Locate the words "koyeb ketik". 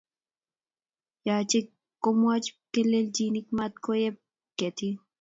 3.85-4.97